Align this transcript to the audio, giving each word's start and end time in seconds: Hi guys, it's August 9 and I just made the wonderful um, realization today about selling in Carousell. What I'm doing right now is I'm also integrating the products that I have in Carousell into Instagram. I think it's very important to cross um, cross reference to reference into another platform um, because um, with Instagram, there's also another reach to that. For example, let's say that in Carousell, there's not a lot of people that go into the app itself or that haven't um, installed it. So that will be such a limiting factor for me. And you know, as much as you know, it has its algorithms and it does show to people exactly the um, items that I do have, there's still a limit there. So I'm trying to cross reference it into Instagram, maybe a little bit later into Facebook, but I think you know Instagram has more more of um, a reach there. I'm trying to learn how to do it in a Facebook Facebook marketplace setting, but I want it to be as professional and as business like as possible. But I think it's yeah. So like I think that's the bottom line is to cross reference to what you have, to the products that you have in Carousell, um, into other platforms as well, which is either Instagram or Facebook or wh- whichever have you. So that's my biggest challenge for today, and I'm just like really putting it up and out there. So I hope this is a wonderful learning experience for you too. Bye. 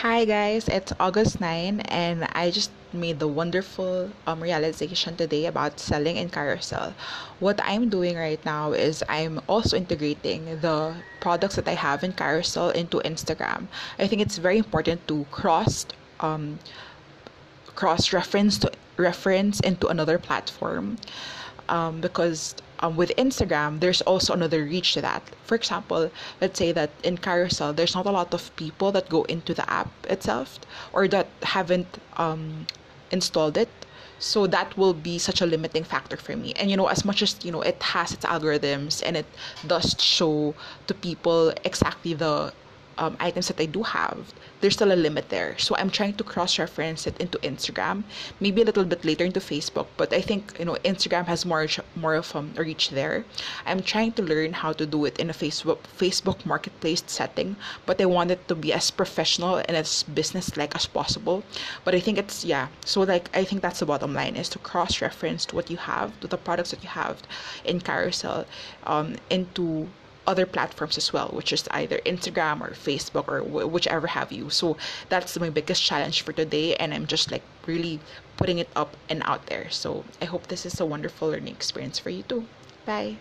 Hi 0.00 0.24
guys, 0.24 0.66
it's 0.66 0.94
August 0.98 1.42
9 1.42 1.80
and 1.80 2.24
I 2.32 2.50
just 2.50 2.70
made 2.90 3.18
the 3.18 3.28
wonderful 3.28 4.08
um, 4.26 4.42
realization 4.42 5.14
today 5.14 5.44
about 5.44 5.78
selling 5.78 6.16
in 6.16 6.30
Carousell. 6.30 6.94
What 7.38 7.60
I'm 7.62 7.90
doing 7.90 8.16
right 8.16 8.42
now 8.42 8.72
is 8.72 9.04
I'm 9.10 9.42
also 9.46 9.76
integrating 9.76 10.60
the 10.62 10.94
products 11.20 11.56
that 11.56 11.68
I 11.68 11.74
have 11.74 12.02
in 12.02 12.14
Carousell 12.14 12.74
into 12.74 13.02
Instagram. 13.04 13.66
I 13.98 14.06
think 14.06 14.22
it's 14.22 14.38
very 14.38 14.56
important 14.56 15.06
to 15.08 15.26
cross 15.30 15.84
um, 16.20 16.60
cross 17.76 18.14
reference 18.14 18.56
to 18.60 18.72
reference 18.96 19.60
into 19.60 19.86
another 19.88 20.18
platform 20.18 20.96
um, 21.68 22.00
because 22.00 22.54
um, 22.80 22.96
with 22.96 23.12
Instagram, 23.16 23.80
there's 23.80 24.00
also 24.02 24.32
another 24.32 24.64
reach 24.64 24.94
to 24.94 25.00
that. 25.02 25.22
For 25.44 25.54
example, 25.54 26.10
let's 26.40 26.58
say 26.58 26.72
that 26.72 26.90
in 27.02 27.18
Carousell, 27.18 27.74
there's 27.76 27.94
not 27.94 28.06
a 28.06 28.10
lot 28.10 28.34
of 28.34 28.54
people 28.56 28.90
that 28.92 29.08
go 29.08 29.24
into 29.24 29.54
the 29.54 29.68
app 29.70 29.90
itself 30.08 30.58
or 30.92 31.06
that 31.08 31.28
haven't 31.42 31.98
um, 32.16 32.66
installed 33.10 33.56
it. 33.56 33.68
So 34.18 34.46
that 34.48 34.76
will 34.76 34.92
be 34.92 35.18
such 35.18 35.40
a 35.40 35.46
limiting 35.46 35.84
factor 35.84 36.16
for 36.16 36.36
me. 36.36 36.52
And 36.56 36.70
you 36.70 36.76
know, 36.76 36.88
as 36.88 37.04
much 37.04 37.22
as 37.22 37.42
you 37.42 37.50
know, 37.50 37.62
it 37.62 37.82
has 37.82 38.12
its 38.12 38.24
algorithms 38.24 39.02
and 39.04 39.16
it 39.16 39.26
does 39.66 39.96
show 39.98 40.54
to 40.86 40.94
people 40.94 41.54
exactly 41.64 42.12
the 42.12 42.52
um, 42.98 43.16
items 43.20 43.48
that 43.48 43.60
I 43.60 43.66
do 43.66 43.82
have, 43.82 44.32
there's 44.60 44.74
still 44.74 44.92
a 44.92 44.94
limit 44.94 45.28
there. 45.28 45.56
So 45.58 45.76
I'm 45.76 45.90
trying 45.90 46.14
to 46.14 46.24
cross 46.24 46.58
reference 46.58 47.06
it 47.06 47.18
into 47.20 47.38
Instagram, 47.38 48.04
maybe 48.40 48.62
a 48.62 48.64
little 48.64 48.84
bit 48.84 49.04
later 49.04 49.24
into 49.24 49.40
Facebook, 49.40 49.86
but 49.96 50.12
I 50.12 50.20
think 50.20 50.56
you 50.58 50.64
know 50.64 50.76
Instagram 50.84 51.26
has 51.26 51.46
more 51.46 51.66
more 51.96 52.14
of 52.14 52.34
um, 52.36 52.52
a 52.56 52.62
reach 52.62 52.90
there. 52.90 53.24
I'm 53.66 53.82
trying 53.82 54.12
to 54.12 54.22
learn 54.22 54.52
how 54.52 54.72
to 54.72 54.86
do 54.86 55.04
it 55.04 55.18
in 55.18 55.30
a 55.30 55.32
Facebook 55.32 55.78
Facebook 55.98 56.44
marketplace 56.44 57.02
setting, 57.06 57.56
but 57.86 58.00
I 58.00 58.06
want 58.06 58.30
it 58.30 58.46
to 58.48 58.54
be 58.54 58.72
as 58.72 58.90
professional 58.90 59.56
and 59.56 59.76
as 59.76 60.02
business 60.02 60.56
like 60.56 60.74
as 60.74 60.86
possible. 60.86 61.42
But 61.84 61.94
I 61.94 62.00
think 62.00 62.18
it's 62.18 62.44
yeah. 62.44 62.68
So 62.84 63.02
like 63.02 63.30
I 63.34 63.44
think 63.44 63.62
that's 63.62 63.80
the 63.80 63.86
bottom 63.86 64.14
line 64.14 64.36
is 64.36 64.48
to 64.50 64.58
cross 64.58 65.00
reference 65.00 65.46
to 65.46 65.56
what 65.56 65.70
you 65.70 65.76
have, 65.76 66.18
to 66.20 66.26
the 66.26 66.36
products 66.36 66.70
that 66.70 66.82
you 66.82 66.88
have 66.90 67.22
in 67.64 67.80
Carousell, 67.80 68.44
um, 68.84 69.16
into 69.30 69.88
other 70.26 70.46
platforms 70.46 70.96
as 70.98 71.12
well, 71.12 71.28
which 71.28 71.52
is 71.52 71.66
either 71.70 71.98
Instagram 72.06 72.60
or 72.60 72.70
Facebook 72.70 73.28
or 73.28 73.40
wh- 73.40 73.72
whichever 73.72 74.08
have 74.08 74.32
you. 74.32 74.50
So 74.50 74.76
that's 75.08 75.38
my 75.38 75.50
biggest 75.50 75.82
challenge 75.82 76.22
for 76.22 76.32
today, 76.32 76.76
and 76.76 76.92
I'm 76.94 77.06
just 77.06 77.30
like 77.30 77.42
really 77.66 78.00
putting 78.36 78.58
it 78.58 78.68
up 78.74 78.96
and 79.08 79.22
out 79.24 79.46
there. 79.46 79.70
So 79.70 80.04
I 80.20 80.26
hope 80.26 80.46
this 80.46 80.66
is 80.66 80.80
a 80.80 80.86
wonderful 80.86 81.28
learning 81.28 81.54
experience 81.54 81.98
for 81.98 82.10
you 82.10 82.22
too. 82.22 82.46
Bye. 82.86 83.16